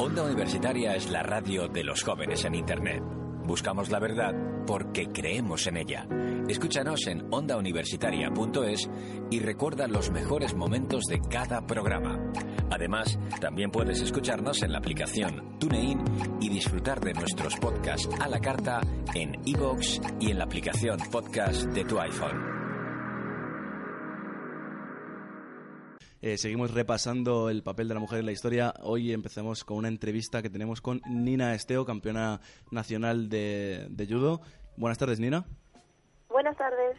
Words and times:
Onda 0.00 0.22
Universitaria 0.22 0.96
es 0.96 1.10
la 1.10 1.22
radio 1.22 1.68
de 1.68 1.84
los 1.84 2.02
jóvenes 2.02 2.46
en 2.46 2.54
Internet. 2.54 3.02
Buscamos 3.44 3.90
la 3.90 3.98
verdad 3.98 4.34
porque 4.66 5.08
creemos 5.08 5.66
en 5.66 5.76
ella. 5.76 6.08
Escúchanos 6.48 7.06
en 7.06 7.26
ondauniversitaria.es 7.30 8.88
y 9.30 9.40
recuerda 9.40 9.86
los 9.88 10.10
mejores 10.10 10.54
momentos 10.54 11.04
de 11.04 11.20
cada 11.20 11.66
programa. 11.66 12.18
Además, 12.70 13.18
también 13.42 13.70
puedes 13.70 14.00
escucharnos 14.00 14.62
en 14.62 14.72
la 14.72 14.78
aplicación 14.78 15.58
TuneIn 15.58 16.02
y 16.40 16.48
disfrutar 16.48 17.00
de 17.00 17.12
nuestros 17.12 17.56
podcasts 17.56 18.08
a 18.18 18.26
la 18.26 18.40
carta 18.40 18.80
en 19.12 19.36
iVoox 19.44 20.00
y 20.18 20.30
en 20.30 20.38
la 20.38 20.44
aplicación 20.44 20.98
podcast 21.10 21.64
de 21.64 21.84
tu 21.84 22.00
iPhone. 22.00 22.49
Eh, 26.22 26.36
seguimos 26.36 26.72
repasando 26.74 27.48
el 27.48 27.62
papel 27.62 27.88
de 27.88 27.94
la 27.94 28.00
mujer 28.00 28.18
en 28.20 28.26
la 28.26 28.32
historia. 28.32 28.74
Hoy 28.82 29.12
empezamos 29.12 29.64
con 29.64 29.78
una 29.78 29.88
entrevista 29.88 30.42
que 30.42 30.50
tenemos 30.50 30.82
con 30.82 31.00
Nina 31.08 31.54
Esteo, 31.54 31.86
campeona 31.86 32.40
nacional 32.70 33.30
de, 33.30 33.86
de 33.88 34.06
judo. 34.06 34.42
Buenas 34.76 34.98
tardes, 34.98 35.18
Nina. 35.18 35.46
Buenas 36.28 36.56
tardes. 36.58 36.98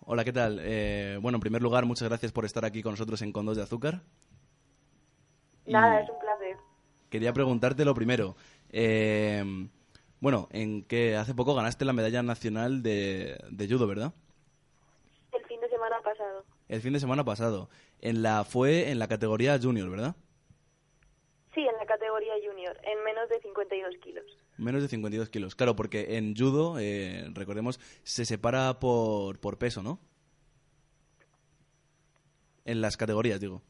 Hola, 0.00 0.24
¿qué 0.24 0.32
tal? 0.32 0.58
Eh, 0.60 1.18
bueno, 1.22 1.36
en 1.36 1.40
primer 1.40 1.62
lugar, 1.62 1.84
muchas 1.86 2.08
gracias 2.08 2.32
por 2.32 2.44
estar 2.44 2.64
aquí 2.64 2.82
con 2.82 2.92
nosotros 2.94 3.22
en 3.22 3.30
Condos 3.30 3.56
de 3.56 3.62
Azúcar. 3.62 4.02
Y 5.64 5.72
Nada, 5.72 6.00
es 6.00 6.10
un 6.10 6.18
placer. 6.18 6.56
Quería 7.10 7.32
preguntarte 7.32 7.84
lo 7.84 7.94
primero. 7.94 8.34
eh, 8.70 9.68
bueno, 10.20 10.48
en 10.50 10.82
que 10.82 11.14
hace 11.16 11.32
poco 11.32 11.54
ganaste 11.54 11.84
la 11.84 11.92
medalla 11.92 12.24
nacional 12.24 12.82
de, 12.82 13.38
de 13.52 13.68
judo, 13.68 13.86
¿verdad? 13.86 14.12
El 15.32 15.44
fin 15.44 15.60
de 15.60 15.68
semana 15.68 15.96
pasado. 16.18 16.44
El 16.68 16.80
fin 16.80 16.92
de 16.92 17.00
semana 17.00 17.24
pasado. 17.24 17.68
En 18.00 18.22
la 18.22 18.44
fue 18.44 18.90
en 18.90 18.98
la 18.98 19.08
categoría 19.08 19.58
junior, 19.60 19.90
¿verdad? 19.90 20.16
Sí, 21.54 21.60
en 21.60 21.76
la 21.76 21.86
categoría 21.86 22.34
junior, 22.46 22.78
en 22.84 23.02
menos 23.04 23.28
de 23.28 23.40
52 23.40 23.96
kilos. 24.02 24.24
Menos 24.58 24.82
de 24.82 24.88
52 24.88 25.28
kilos. 25.30 25.54
Claro, 25.54 25.74
porque 25.74 26.16
en 26.16 26.36
judo, 26.36 26.78
eh, 26.78 27.26
recordemos, 27.32 27.80
se 28.02 28.24
separa 28.24 28.78
por, 28.78 29.40
por 29.40 29.58
peso, 29.58 29.82
¿no? 29.82 29.98
En 32.64 32.80
las 32.80 32.96
categorías, 32.96 33.40
digo. 33.40 33.62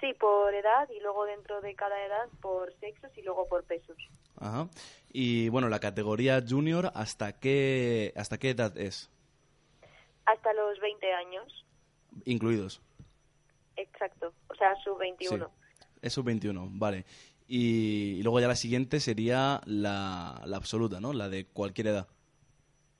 Sí, 0.00 0.12
por 0.18 0.52
edad 0.52 0.88
y 0.94 1.00
luego 1.00 1.24
dentro 1.24 1.60
de 1.60 1.74
cada 1.74 2.04
edad 2.04 2.28
por 2.42 2.74
sexos 2.80 3.10
y 3.16 3.22
luego 3.22 3.46
por 3.48 3.64
pesos. 3.64 3.96
Ajá. 4.36 4.68
Y 5.10 5.48
bueno, 5.48 5.68
la 5.68 5.78
categoría 5.78 6.42
junior, 6.46 6.90
¿hasta 6.94 7.38
qué, 7.38 8.12
hasta 8.16 8.36
qué 8.38 8.50
edad 8.50 8.76
es? 8.76 9.10
Hasta 10.26 10.52
los 10.54 10.78
20 10.80 11.12
años, 11.12 11.64
Incluidos. 12.24 12.80
exacto. 13.76 14.32
O 14.48 14.54
sea, 14.54 14.74
sub 14.84 14.98
21. 14.98 15.50
Es 16.02 16.12
sub-21, 16.12 16.68
vale. 16.72 17.04
Y, 17.48 18.16
y 18.18 18.22
luego 18.22 18.40
ya 18.40 18.48
la 18.48 18.56
siguiente 18.56 19.00
sería 19.00 19.60
la, 19.66 20.40
la 20.46 20.56
absoluta, 20.56 21.00
¿no? 21.00 21.12
La 21.12 21.28
de 21.28 21.46
cualquier 21.46 21.88
edad. 21.88 22.08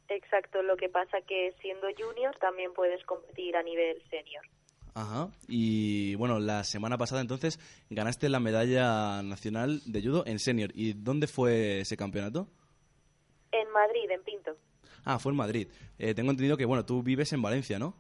Exacto. 0.09 0.63
Lo 0.63 0.77
que 0.77 0.89
pasa 0.89 1.19
que 1.27 1.55
siendo 1.61 1.87
junior 1.99 2.37
también 2.39 2.73
puedes 2.75 3.05
competir 3.05 3.57
a 3.57 3.63
nivel 3.63 4.03
senior. 4.11 4.43
Ajá. 4.95 5.29
Y 5.49 6.15
bueno, 6.17 6.39
la 6.39 6.63
semana 6.65 6.97
pasada 6.99 7.21
entonces 7.21 7.59
ganaste 7.91 8.29
la 8.29 8.39
medalla 8.41 9.23
nacional 9.23 9.81
de 9.87 10.03
judo 10.03 10.25
en 10.27 10.39
senior. 10.39 10.71
¿Y 10.75 10.93
dónde 10.93 11.27
fue 11.27 11.81
ese 11.81 11.97
campeonato? 11.97 12.49
En 13.51 13.71
Madrid, 13.71 14.11
en 14.11 14.23
Pinto. 14.23 14.57
Ah, 15.05 15.19
fue 15.19 15.33
en 15.33 15.37
Madrid. 15.37 15.69
Eh, 15.99 16.15
tengo 16.15 16.31
entendido 16.31 16.57
que, 16.57 16.65
bueno, 16.65 16.85
tú 16.85 17.03
vives 17.03 17.33
en 17.33 17.43
Valencia, 17.43 17.79
¿no? 17.79 17.95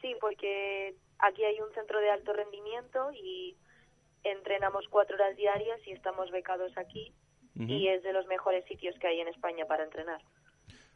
Sí, 0.00 0.14
porque 0.20 0.96
aquí 1.18 1.44
hay 1.44 1.60
un 1.60 1.72
centro 1.74 2.00
de 2.00 2.10
alto 2.10 2.32
rendimiento 2.32 3.10
y 3.12 3.56
entrenamos 4.24 4.86
cuatro 4.88 5.16
horas 5.16 5.36
diarias 5.36 5.78
y 5.86 5.92
estamos 5.92 6.30
becados 6.30 6.76
aquí 6.76 7.12
y 7.56 7.88
es 7.88 8.02
de 8.02 8.12
los 8.14 8.26
mejores 8.26 8.64
sitios 8.66 8.94
que 8.98 9.06
hay 9.06 9.20
en 9.20 9.28
España 9.28 9.66
para 9.66 9.84
entrenar. 9.84 10.22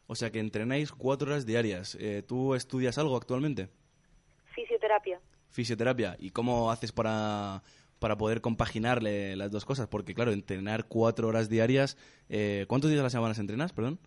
O 0.07 0.15
sea 0.15 0.31
que 0.31 0.39
entrenáis 0.39 0.91
cuatro 0.91 1.27
horas 1.27 1.45
diarias. 1.45 1.95
Eh, 1.99 2.23
¿Tú 2.27 2.55
estudias 2.55 2.97
algo 2.97 3.15
actualmente? 3.17 3.69
Fisioterapia. 4.55 5.19
Fisioterapia. 5.49 6.15
¿Y 6.17 6.31
cómo 6.31 6.71
haces 6.71 6.91
para, 6.91 7.61
para 7.99 8.17
poder 8.17 8.41
compaginarle 8.41 9.35
las 9.35 9.51
dos 9.51 9.65
cosas? 9.65 9.87
Porque, 9.87 10.15
claro, 10.15 10.31
entrenar 10.31 10.87
cuatro 10.87 11.27
horas 11.27 11.49
diarias... 11.49 11.97
eh, 12.29 12.65
¿Cuántos 12.67 12.89
días 12.89 13.01
a 13.01 13.03
la 13.03 13.09
semana 13.09 13.35
entrenas, 13.37 13.73
perdón? 13.73 13.99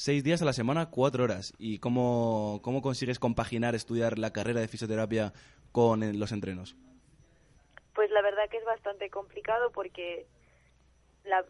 Seis. 0.00 0.22
Días 0.22 0.40
a 0.42 0.44
la 0.44 0.52
semana, 0.52 0.90
cuatro 0.90 1.24
horas. 1.24 1.52
¿Y 1.58 1.80
cómo, 1.80 2.60
cómo 2.62 2.82
consigues 2.82 3.18
compaginar 3.18 3.74
estudiar 3.74 4.16
la 4.16 4.32
carrera 4.32 4.60
de 4.60 4.68
fisioterapia 4.68 5.32
con 5.72 6.04
eh, 6.04 6.14
los 6.14 6.30
entrenos? 6.30 6.76
Pues 7.96 8.08
la 8.12 8.22
verdad 8.22 8.48
que 8.48 8.58
es 8.58 8.64
bastante 8.64 9.10
complicado 9.10 9.72
porque 9.72 10.28
la, 11.24 11.44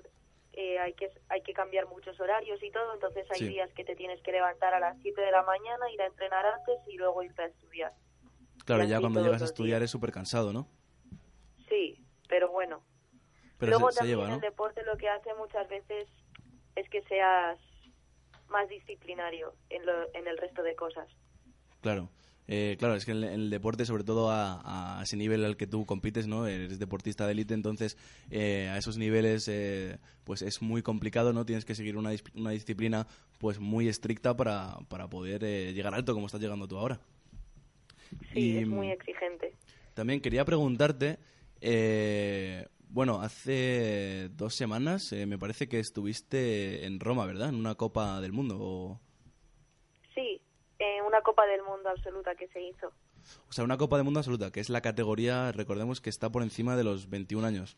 eh, 0.54 0.78
hay 0.78 0.94
que 0.94 1.10
hay 1.28 1.42
que 1.42 1.52
cambiar 1.52 1.88
muchos 1.88 2.18
horarios 2.18 2.62
y 2.62 2.70
todo, 2.70 2.94
entonces 2.94 3.26
hay 3.32 3.38
Sí. 3.40 3.48
días 3.48 3.70
que 3.74 3.84
te 3.84 3.94
tienes 3.94 4.22
que 4.22 4.32
levantar 4.32 4.72
a 4.72 4.80
las 4.80 4.96
7 5.02 5.20
de 5.20 5.30
la 5.30 5.42
mañana, 5.42 5.90
ir 5.92 6.00
a 6.00 6.06
entrenar 6.06 6.46
antes 6.46 6.78
y 6.88 6.96
luego 6.96 7.22
irte 7.22 7.42
a 7.42 7.46
estudiar. 7.48 7.92
Claro, 8.64 8.84
ya 8.84 8.98
cuando 8.98 9.22
llegas 9.22 9.42
a 9.42 9.44
estudiar 9.44 9.80
días. 9.80 9.88
es 9.88 9.90
súper 9.90 10.10
cansado, 10.10 10.54
¿no? 10.54 10.66
Sí, 11.68 12.02
pero 12.30 12.50
bueno. 12.50 12.82
Pero 13.58 13.72
luego 13.72 13.88
se, 13.90 13.96
se 13.96 13.98
también 13.98 14.16
lleva, 14.16 14.28
¿no? 14.30 14.34
el 14.36 14.40
deporte 14.40 14.82
lo 14.84 14.96
que 14.96 15.10
hace 15.10 15.34
muchas 15.34 15.68
veces 15.68 16.08
es 16.76 16.88
que 16.88 17.02
seas 17.02 17.58
más 18.50 18.68
disciplinario 18.68 19.54
en, 19.70 19.84
lo, 19.86 20.14
en 20.14 20.26
el 20.26 20.36
resto 20.38 20.62
de 20.62 20.74
cosas. 20.74 21.08
Claro. 21.80 22.10
Eh, 22.50 22.76
claro, 22.78 22.94
es 22.94 23.04
que 23.04 23.10
en 23.10 23.24
el, 23.24 23.50
deporte, 23.50 23.84
sobre 23.84 24.04
todo 24.04 24.30
a, 24.30 24.98
a 24.98 25.02
ese 25.02 25.18
nivel 25.18 25.44
al 25.44 25.58
que 25.58 25.66
tú 25.66 25.84
compites, 25.84 26.26
¿no? 26.26 26.46
Eres 26.46 26.78
deportista 26.78 27.26
de 27.26 27.32
élite, 27.32 27.52
entonces 27.52 27.98
eh, 28.30 28.70
a 28.72 28.78
esos 28.78 28.96
niveles 28.96 29.48
eh, 29.48 29.98
pues 30.24 30.40
es 30.40 30.62
muy 30.62 30.80
complicado, 30.80 31.34
¿no? 31.34 31.44
Tienes 31.44 31.66
que 31.66 31.74
seguir 31.74 31.98
una, 31.98 32.10
una 32.34 32.50
disciplina 32.50 33.06
pues 33.38 33.60
muy 33.60 33.86
estricta 33.86 34.34
para, 34.34 34.78
para 34.88 35.08
poder 35.08 35.44
eh, 35.44 35.74
llegar 35.74 35.94
alto 35.94 36.14
como 36.14 36.24
estás 36.24 36.40
llegando 36.40 36.66
tú 36.66 36.78
ahora. 36.78 36.98
Sí, 38.32 38.40
Y, 38.40 38.58
es 38.58 38.66
muy 38.66 38.92
exigente. 38.92 39.52
También 39.92 40.22
quería 40.22 40.46
preguntarte, 40.46 41.18
eh, 41.60 42.66
bueno, 42.90 43.20
hace 43.20 44.28
dos 44.30 44.54
semanas 44.54 45.12
eh, 45.12 45.26
me 45.26 45.38
parece 45.38 45.68
que 45.68 45.78
estuviste 45.78 46.86
en 46.86 47.00
Roma, 47.00 47.26
¿verdad? 47.26 47.48
En 47.50 47.54
una 47.56 47.74
Copa 47.74 48.20
del 48.20 48.32
Mundo. 48.32 48.56
O, 48.60 49.00
Sí, 50.14 50.40
eh, 50.78 51.02
una 51.06 51.20
Copa 51.22 51.46
del 51.46 51.62
Mundo 51.62 51.88
absoluta 51.90 52.34
que 52.34 52.48
se 52.48 52.60
hizo. 52.62 52.88
o 53.48 53.52
sea, 53.52 53.64
una 53.64 53.76
Copa 53.76 53.96
del 53.96 54.04
Mundo 54.04 54.20
absoluta, 54.20 54.50
que 54.50 54.60
es 54.60 54.68
la 54.70 54.80
categoría, 54.80 55.52
recordemos 55.52 56.00
que 56.00 56.10
está 56.10 56.30
por 56.30 56.42
encima 56.42 56.76
de 56.76 56.84
los 56.84 57.08
21 57.08 57.46
años. 57.46 57.76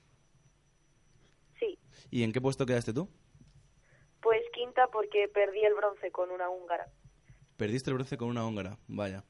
Sí, 1.59 1.79
¿Y 2.11 2.23
en 2.23 2.33
qué 2.33 2.41
puesto 2.41 2.67
quedaste 2.67 2.93
tú? 2.93 3.09
pues 4.23 4.43
quinta 4.53 4.87
porque 4.93 5.29
perdí 5.33 5.61
el 5.65 5.73
bronce 5.75 6.11
con 6.11 6.31
una 6.31 6.51
húngara. 6.51 6.87
Perdiste 7.57 7.89
el 7.91 7.95
bronce 7.95 8.19
con 8.19 8.29
una 8.29 8.47
húngara, 8.47 8.77
vaya. 8.87 9.25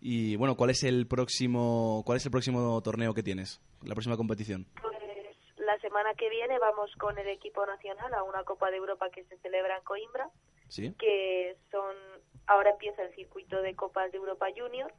Y 0.00 0.34
bueno, 0.34 0.56
¿cuál 0.56 0.70
es 0.70 0.82
el 0.82 1.06
próximo, 1.06 2.02
cuál 2.04 2.16
es 2.16 2.24
el 2.24 2.32
próximo 2.32 2.82
torneo 2.82 3.14
que 3.14 3.22
tienes? 3.22 3.60
La 3.84 3.94
próxima 3.94 4.16
competición. 4.16 4.66
Pues 4.80 4.91
la 5.72 5.80
semana 5.80 6.14
que 6.14 6.28
viene 6.28 6.58
vamos 6.58 6.94
con 6.96 7.18
el 7.18 7.28
equipo 7.28 7.64
nacional 7.64 8.12
a 8.12 8.22
una 8.22 8.44
Copa 8.44 8.70
de 8.70 8.76
Europa 8.76 9.08
que 9.10 9.24
se 9.24 9.38
celebra 9.38 9.78
en 9.78 9.84
Coimbra, 9.84 10.28
¿Sí? 10.68 10.94
que 10.98 11.56
son 11.70 11.96
ahora 12.46 12.70
empieza 12.70 13.02
el 13.02 13.14
circuito 13.14 13.62
de 13.62 13.74
Copas 13.74 14.12
de 14.12 14.18
Europa 14.18 14.48
Junior 14.54 14.92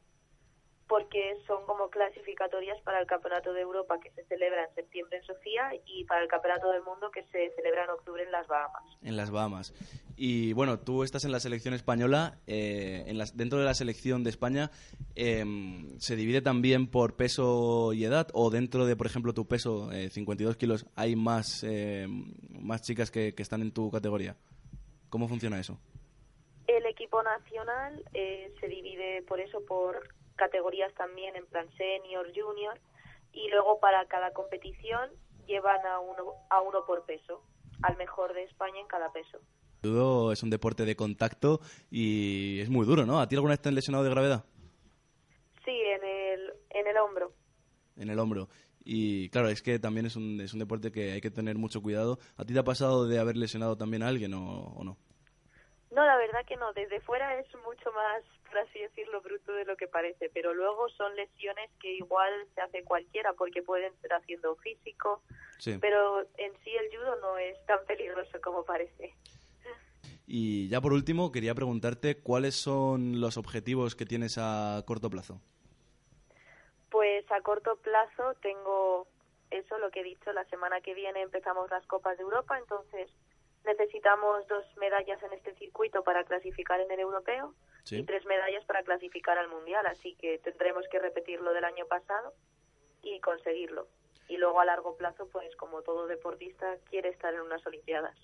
porque 0.88 1.36
son 1.46 1.64
como 1.66 1.88
clasificatorias 1.88 2.80
para 2.82 3.00
el 3.00 3.06
Campeonato 3.06 3.52
de 3.52 3.62
Europa 3.62 3.98
que 4.00 4.10
se 4.10 4.24
celebra 4.26 4.64
en 4.68 4.74
septiembre 4.74 5.18
en 5.18 5.24
Sofía 5.24 5.70
y 5.86 6.04
para 6.04 6.22
el 6.22 6.28
Campeonato 6.28 6.70
del 6.70 6.82
Mundo 6.82 7.10
que 7.10 7.22
se 7.32 7.50
celebra 7.56 7.84
en 7.84 7.90
octubre 7.90 8.22
en 8.22 8.30
las 8.30 8.46
Bahamas. 8.46 8.82
En 9.02 9.16
las 9.16 9.30
Bahamas. 9.30 9.72
Y 10.16 10.52
bueno, 10.52 10.78
tú 10.78 11.02
estás 11.02 11.24
en 11.24 11.32
la 11.32 11.40
selección 11.40 11.74
española. 11.74 12.38
eh, 12.46 13.04
en 13.06 13.16
las- 13.18 13.36
dentro 13.36 13.58
de 13.58 13.64
la 13.64 13.74
selección 13.74 14.22
de 14.24 14.30
España, 14.30 14.70
em, 15.14 15.98
¿se 15.98 16.16
divide 16.16 16.42
también 16.42 16.86
por 16.88 17.16
peso 17.16 17.92
y 17.92 18.04
edad? 18.04 18.28
¿O 18.34 18.50
dentro 18.50 18.84
de, 18.86 18.94
por 18.96 19.06
ejemplo, 19.06 19.32
tu 19.32 19.46
peso, 19.46 19.90
eh, 19.92 20.10
52 20.10 20.56
kilos, 20.56 20.86
hay 20.96 21.16
más, 21.16 21.64
em, 21.64 22.32
más 22.60 22.82
chicas 22.82 23.10
que, 23.10 23.34
que 23.34 23.42
están 23.42 23.62
en 23.62 23.72
tu 23.72 23.90
categoría? 23.90 24.36
¿Cómo 25.08 25.28
funciona 25.28 25.58
eso? 25.58 25.78
El 26.66 26.86
equipo 26.86 27.22
nacional 27.22 28.02
eh, 28.14 28.52
se 28.60 28.68
divide 28.68 29.22
por 29.28 29.40
eso 29.40 29.60
por 29.66 29.96
categorías 30.36 30.92
también 30.94 31.36
en 31.36 31.46
plan 31.46 31.68
senior, 31.76 32.26
junior, 32.34 32.80
y 33.32 33.48
luego 33.50 33.80
para 33.80 34.06
cada 34.06 34.32
competición 34.32 35.10
llevan 35.46 35.84
a 35.86 36.00
uno, 36.00 36.32
a 36.50 36.60
uno 36.60 36.84
por 36.86 37.04
peso, 37.04 37.42
al 37.82 37.96
mejor 37.96 38.32
de 38.32 38.44
España 38.44 38.80
en 38.80 38.86
cada 38.86 39.12
peso. 39.12 39.38
Judo 39.82 40.32
es 40.32 40.42
un 40.42 40.50
deporte 40.50 40.84
de 40.84 40.96
contacto 40.96 41.60
y 41.90 42.60
es 42.60 42.70
muy 42.70 42.86
duro, 42.86 43.04
¿no? 43.04 43.20
¿A 43.20 43.28
ti 43.28 43.34
alguna 43.34 43.52
vez 43.52 43.60
te 43.60 43.68
han 43.68 43.74
lesionado 43.74 44.04
de 44.04 44.10
gravedad? 44.10 44.44
Sí, 45.64 45.72
en 45.72 46.04
el, 46.04 46.52
en 46.70 46.86
el 46.86 46.96
hombro. 46.96 47.32
En 47.96 48.08
el 48.08 48.18
hombro. 48.18 48.48
Y 48.82 49.28
claro, 49.30 49.48
es 49.48 49.62
que 49.62 49.78
también 49.78 50.06
es 50.06 50.16
un, 50.16 50.40
es 50.40 50.52
un 50.52 50.58
deporte 50.58 50.90
que 50.92 51.12
hay 51.12 51.20
que 51.20 51.30
tener 51.30 51.56
mucho 51.56 51.82
cuidado. 51.82 52.18
¿A 52.36 52.44
ti 52.44 52.52
te 52.52 52.60
ha 52.60 52.64
pasado 52.64 53.06
de 53.06 53.18
haber 53.18 53.36
lesionado 53.36 53.76
también 53.76 54.02
a 54.02 54.08
alguien 54.08 54.34
o, 54.34 54.74
o 54.76 54.84
no? 54.84 54.98
No, 55.94 56.04
la 56.04 56.16
verdad 56.16 56.44
que 56.44 56.56
no. 56.56 56.72
Desde 56.72 57.00
fuera 57.00 57.38
es 57.38 57.46
mucho 57.64 57.92
más, 57.92 58.22
por 58.48 58.58
así 58.58 58.80
decirlo, 58.80 59.20
bruto 59.20 59.52
de 59.52 59.64
lo 59.64 59.76
que 59.76 59.86
parece. 59.86 60.28
Pero 60.34 60.52
luego 60.52 60.88
son 60.88 61.14
lesiones 61.14 61.70
que 61.80 61.92
igual 61.92 62.32
se 62.54 62.60
hace 62.60 62.82
cualquiera 62.82 63.32
porque 63.34 63.62
pueden 63.62 63.92
ser 64.00 64.12
haciendo 64.12 64.56
físico. 64.56 65.22
Sí. 65.58 65.78
Pero 65.80 66.22
en 66.36 66.52
sí 66.64 66.70
el 66.74 66.96
judo 66.96 67.16
no 67.20 67.38
es 67.38 67.64
tan 67.66 67.78
peligroso 67.86 68.40
como 68.42 68.64
parece. 68.64 69.14
Y 70.26 70.68
ya 70.68 70.80
por 70.80 70.92
último, 70.92 71.30
quería 71.30 71.54
preguntarte 71.54 72.18
cuáles 72.18 72.56
son 72.56 73.20
los 73.20 73.36
objetivos 73.36 73.94
que 73.94 74.06
tienes 74.06 74.36
a 74.38 74.82
corto 74.86 75.10
plazo. 75.10 75.40
Pues 76.90 77.30
a 77.30 77.40
corto 77.42 77.76
plazo 77.76 78.34
tengo 78.40 79.06
eso, 79.50 79.78
lo 79.78 79.90
que 79.90 80.00
he 80.00 80.04
dicho, 80.04 80.32
la 80.32 80.44
semana 80.46 80.80
que 80.80 80.94
viene 80.94 81.22
empezamos 81.22 81.70
las 81.70 81.86
Copas 81.86 82.16
de 82.16 82.22
Europa, 82.24 82.58
entonces 82.58 83.10
necesitamos 83.64 84.46
dos 84.48 84.64
medallas 84.78 85.22
en 85.22 85.32
este 85.32 85.54
circuito 85.54 86.02
para 86.02 86.24
clasificar 86.24 86.80
en 86.80 86.90
el 86.90 87.00
europeo 87.00 87.54
Sí. 87.84 87.96
y 87.96 88.04
tres 88.04 88.24
medallas 88.24 88.64
para 88.64 88.82
clasificar 88.82 89.36
al 89.36 89.48
mundial, 89.48 89.84
así 89.86 90.14
que 90.20 90.38
tendremos 90.38 90.84
que 90.90 90.98
repetir 90.98 91.40
lo 91.40 91.52
del 91.52 91.64
año 91.64 91.84
pasado 91.86 92.32
y 93.02 93.20
conseguirlo. 93.20 93.86
Y 94.28 94.38
luego 94.38 94.58
a 94.60 94.64
largo 94.64 94.96
plazo, 94.96 95.28
pues 95.30 95.54
como 95.56 95.82
todo 95.82 96.06
deportista 96.06 96.66
quiere 96.88 97.10
estar 97.10 97.34
en 97.34 97.40
unas 97.42 97.66
Olimpiadas. 97.66 98.16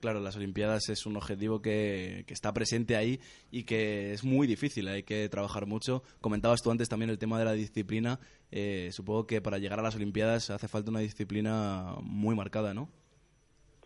Claro, 0.00 0.20
las 0.20 0.36
Olimpiadas 0.36 0.88
es 0.88 1.06
un 1.06 1.16
objetivo 1.16 1.62
que, 1.62 2.24
que 2.26 2.34
está 2.34 2.52
presente 2.52 2.96
ahí 2.96 3.20
y 3.50 3.64
que 3.64 4.12
es 4.12 4.24
muy 4.24 4.46
difícil, 4.48 4.88
hay 4.88 5.04
que 5.04 5.28
trabajar 5.28 5.66
mucho. 5.66 6.02
Comentabas 6.20 6.60
tú 6.62 6.70
antes 6.70 6.88
también 6.88 7.10
el 7.10 7.18
tema 7.18 7.38
de 7.38 7.44
la 7.44 7.52
disciplina. 7.52 8.18
Eh, 8.50 8.90
supongo 8.92 9.26
que 9.26 9.40
para 9.40 9.58
llegar 9.58 9.78
a 9.78 9.82
las 9.82 9.94
Olimpiadas 9.94 10.50
hace 10.50 10.68
falta 10.68 10.90
una 10.90 11.00
disciplina 11.00 11.94
muy 12.02 12.34
marcada, 12.34 12.74
¿no? 12.74 12.88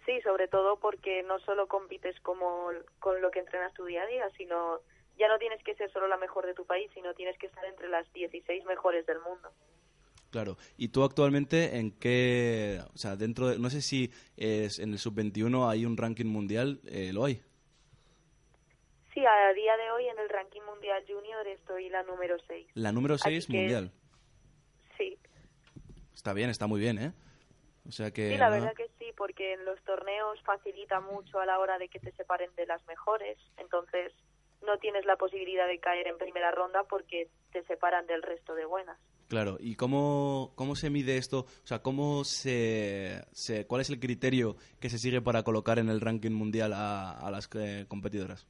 Sí, 0.06 0.20
sobre 0.22 0.48
todo 0.48 0.78
porque 0.78 1.22
no 1.22 1.38
solo 1.40 1.68
compites 1.68 2.18
como 2.20 2.70
con 2.98 3.20
lo 3.20 3.30
que 3.30 3.40
entrenas 3.40 3.72
tu 3.74 3.84
día 3.84 4.02
a 4.02 4.06
día, 4.06 4.28
sino 4.36 4.80
ya 5.18 5.28
no 5.28 5.38
tienes 5.38 5.62
que 5.62 5.74
ser 5.74 5.90
solo 5.92 6.08
la 6.08 6.16
mejor 6.16 6.46
de 6.46 6.54
tu 6.54 6.64
país, 6.64 6.90
sino 6.94 7.12
tienes 7.14 7.36
que 7.38 7.46
estar 7.46 7.64
entre 7.66 7.88
las 7.88 8.10
16 8.12 8.64
mejores 8.64 9.04
del 9.06 9.20
mundo. 9.20 9.50
Claro. 10.30 10.56
¿Y 10.76 10.88
tú 10.88 11.02
actualmente 11.04 11.76
en 11.76 11.90
qué, 11.90 12.80
o 12.94 12.96
sea, 12.96 13.16
dentro 13.16 13.48
de, 13.48 13.58
no 13.58 13.68
sé 13.68 13.82
si 13.82 14.10
es 14.36 14.78
en 14.78 14.92
el 14.92 14.98
sub-21 14.98 15.68
hay 15.68 15.84
un 15.84 15.96
ranking 15.96 16.26
mundial, 16.26 16.80
eh, 16.86 17.10
¿lo 17.12 17.24
hay? 17.24 17.42
Sí, 19.12 19.20
a 19.26 19.52
día 19.52 19.76
de 19.76 19.90
hoy 19.90 20.06
en 20.06 20.18
el 20.18 20.28
ranking 20.28 20.62
mundial 20.62 21.04
junior 21.06 21.46
estoy 21.48 21.88
la 21.90 22.02
número 22.04 22.36
6. 22.46 22.68
La 22.74 22.92
número 22.92 23.14
Así 23.16 23.24
6 23.28 23.46
que- 23.46 23.52
mundial. 23.52 23.92
Sí, 24.96 25.18
Está 26.14 26.32
bien, 26.32 26.50
está 26.50 26.66
muy 26.66 26.80
bien, 26.80 26.98
¿eh? 26.98 27.12
O 27.88 27.92
sea 27.92 28.10
que... 28.10 28.30
sí, 28.30 28.36
la 28.36 28.50
verdad 28.50 28.74
que 28.74 28.89
porque 29.40 29.54
en 29.54 29.64
los 29.64 29.80
torneos 29.84 30.38
facilita 30.42 31.00
mucho 31.00 31.40
a 31.40 31.46
la 31.46 31.58
hora 31.58 31.78
de 31.78 31.88
que 31.88 31.98
te 31.98 32.12
separen 32.12 32.50
de 32.56 32.66
las 32.66 32.86
mejores, 32.86 33.38
entonces 33.56 34.12
no 34.66 34.76
tienes 34.78 35.06
la 35.06 35.16
posibilidad 35.16 35.66
de 35.66 35.78
caer 35.78 36.08
en 36.08 36.18
primera 36.18 36.50
ronda 36.50 36.84
porque 36.84 37.30
te 37.52 37.62
separan 37.64 38.06
del 38.06 38.22
resto 38.22 38.54
de 38.54 38.66
buenas. 38.66 38.98
Claro, 39.28 39.56
¿y 39.58 39.76
cómo, 39.76 40.52
cómo 40.56 40.74
se 40.76 40.90
mide 40.90 41.16
esto? 41.16 41.40
O 41.40 41.66
sea, 41.66 41.78
¿cómo 41.80 42.24
se, 42.24 43.22
se- 43.32 43.66
¿cuál 43.66 43.80
es 43.80 43.88
el 43.88 43.98
criterio 43.98 44.56
que 44.78 44.90
se 44.90 44.98
sigue 44.98 45.22
para 45.22 45.42
colocar 45.42 45.78
en 45.78 45.88
el 45.88 46.02
ranking 46.02 46.32
mundial 46.32 46.74
a, 46.74 47.12
a 47.12 47.30
las 47.30 47.48
eh, 47.54 47.86
competidoras? 47.88 48.46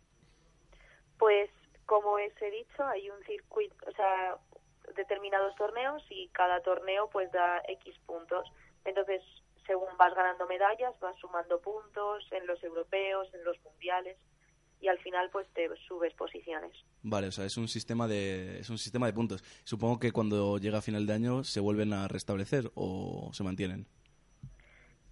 Pues 1.18 1.50
como 1.86 2.14
os 2.14 2.42
he 2.42 2.50
dicho, 2.50 2.82
hay 2.84 3.08
un 3.10 3.22
circuito, 3.26 3.76
o 3.86 3.92
sea, 3.92 4.36
determinados 4.96 5.54
torneos 5.54 6.02
y 6.10 6.28
cada 6.30 6.60
torneo 6.62 7.08
pues 7.10 7.30
da 7.30 7.62
X 7.68 7.94
puntos. 8.06 8.44
Entonces, 8.84 9.22
según 9.70 9.96
vas 9.96 10.12
ganando 10.16 10.48
medallas, 10.48 10.98
vas 10.98 11.16
sumando 11.20 11.60
puntos 11.60 12.26
en 12.32 12.44
los 12.44 12.60
europeos, 12.64 13.32
en 13.32 13.44
los 13.44 13.56
mundiales 13.62 14.18
y 14.80 14.88
al 14.88 14.98
final 14.98 15.30
pues 15.30 15.46
te 15.54 15.68
subes 15.86 16.12
posiciones. 16.14 16.72
Vale, 17.04 17.28
o 17.28 17.30
sea, 17.30 17.44
es 17.44 17.56
un 17.56 17.68
sistema 17.68 18.08
de 18.08 18.58
es 18.58 18.68
un 18.68 18.78
sistema 18.78 19.06
de 19.06 19.12
puntos. 19.12 19.44
Supongo 19.62 20.00
que 20.00 20.10
cuando 20.10 20.58
llega 20.58 20.78
a 20.78 20.82
final 20.82 21.06
de 21.06 21.12
año 21.12 21.44
se 21.44 21.60
vuelven 21.60 21.92
a 21.92 22.08
restablecer 22.08 22.72
o 22.74 23.30
se 23.32 23.44
mantienen. 23.44 23.86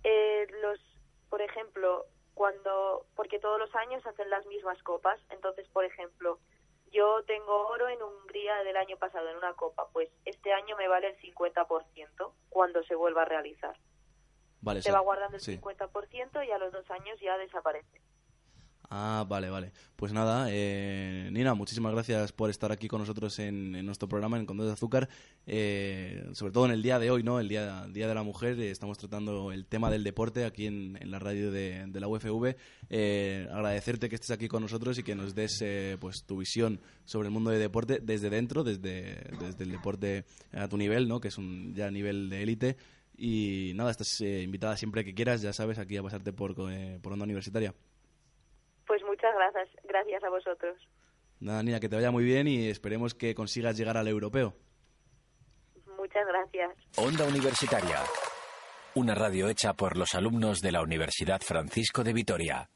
Eh, 0.02 0.48
los, 0.60 0.80
por 1.30 1.40
ejemplo, 1.40 2.06
cuando, 2.34 3.06
porque 3.14 3.38
todos 3.38 3.60
los 3.60 3.72
años 3.76 4.04
hacen 4.06 4.28
las 4.28 4.44
mismas 4.46 4.82
copas, 4.82 5.20
entonces, 5.30 5.68
por 5.68 5.84
ejemplo, 5.84 6.40
yo 6.90 7.22
tengo 7.28 7.68
oro 7.68 7.88
en 7.88 8.02
Hungría 8.02 8.64
del 8.64 8.76
año 8.76 8.96
pasado 8.96 9.28
en 9.28 9.36
una 9.36 9.54
copa, 9.54 9.86
pues 9.92 10.08
este 10.24 10.52
año 10.52 10.76
me 10.76 10.88
vale 10.88 11.10
el 11.10 11.18
50% 11.18 12.32
cuando 12.48 12.82
se 12.82 12.96
vuelva 12.96 13.22
a 13.22 13.26
realizar. 13.26 13.76
Vale, 14.60 14.82
Se 14.82 14.90
va 14.92 15.00
guardando 15.00 15.36
el 15.36 15.42
sí. 15.42 15.56
50% 15.56 16.46
y 16.46 16.50
a 16.50 16.58
los 16.58 16.72
dos 16.72 16.90
años 16.90 17.18
ya 17.22 17.36
desaparece. 17.38 18.00
Ah, 18.90 19.26
vale, 19.28 19.50
vale. 19.50 19.70
Pues 19.96 20.14
nada, 20.14 20.46
eh, 20.50 21.28
Nina, 21.30 21.52
muchísimas 21.52 21.92
gracias 21.92 22.32
por 22.32 22.48
estar 22.48 22.72
aquí 22.72 22.88
con 22.88 23.00
nosotros 23.00 23.38
en, 23.38 23.74
en 23.76 23.84
nuestro 23.84 24.08
programa 24.08 24.38
en 24.38 24.46
Condos 24.46 24.66
de 24.66 24.72
Azúcar. 24.72 25.10
Eh, 25.46 26.26
sobre 26.32 26.52
todo 26.52 26.64
en 26.64 26.70
el 26.70 26.82
día 26.82 26.98
de 26.98 27.10
hoy, 27.10 27.22
¿no? 27.22 27.38
El 27.38 27.48
Día, 27.48 27.86
día 27.90 28.08
de 28.08 28.14
la 28.14 28.22
Mujer. 28.22 28.58
eh, 28.58 28.70
estamos 28.70 28.96
tratando 28.96 29.52
el 29.52 29.66
tema 29.66 29.90
del 29.90 30.04
deporte 30.04 30.46
aquí 30.46 30.66
en, 30.66 30.96
en 31.02 31.10
la 31.10 31.18
radio 31.18 31.50
de, 31.52 31.84
de 31.86 32.00
la 32.00 32.08
UFV. 32.08 32.56
Eh, 32.88 33.46
agradecerte 33.52 34.08
que 34.08 34.14
estés 34.14 34.30
aquí 34.30 34.48
con 34.48 34.62
nosotros 34.62 34.98
y 34.98 35.02
que 35.02 35.14
nos 35.14 35.34
des 35.34 35.60
eh, 35.60 35.98
pues 36.00 36.24
tu 36.24 36.38
visión 36.38 36.80
sobre 37.04 37.28
el 37.28 37.32
mundo 37.34 37.50
del 37.50 37.60
deporte 37.60 37.98
desde 38.02 38.30
dentro, 38.30 38.64
desde, 38.64 39.16
desde 39.38 39.64
el 39.64 39.70
deporte 39.70 40.24
a 40.54 40.66
tu 40.66 40.78
nivel, 40.78 41.08
¿no? 41.08 41.20
Que 41.20 41.28
es 41.28 41.36
un 41.36 41.74
ya 41.74 41.90
nivel 41.90 42.30
de 42.30 42.42
élite. 42.42 42.76
Y 43.20 43.72
nada, 43.74 43.90
estás 43.90 44.20
eh, 44.20 44.42
invitada 44.42 44.76
siempre 44.76 45.04
que 45.04 45.12
quieras, 45.12 45.42
ya 45.42 45.52
sabes, 45.52 45.78
aquí 45.80 45.96
a 45.96 46.02
pasarte 46.02 46.32
por, 46.32 46.54
eh, 46.70 47.00
por 47.02 47.12
Onda 47.12 47.24
Universitaria. 47.24 47.74
Pues 48.86 49.02
muchas 49.02 49.34
gracias, 49.34 49.68
gracias 49.84 50.22
a 50.22 50.30
vosotros. 50.30 50.76
Nada, 51.40 51.62
Nina, 51.64 51.80
que 51.80 51.88
te 51.88 51.96
vaya 51.96 52.12
muy 52.12 52.24
bien 52.24 52.46
y 52.46 52.68
esperemos 52.68 53.14
que 53.14 53.34
consigas 53.34 53.76
llegar 53.76 53.96
al 53.96 54.06
europeo. 54.06 54.54
Muchas 55.96 56.26
gracias. 56.28 56.76
Onda 56.96 57.26
Universitaria. 57.26 58.02
Una 58.94 59.14
radio 59.14 59.48
hecha 59.48 59.74
por 59.74 59.96
los 59.96 60.14
alumnos 60.14 60.60
de 60.60 60.72
la 60.72 60.82
Universidad 60.82 61.40
Francisco 61.40 62.04
de 62.04 62.12
Vitoria. 62.12 62.70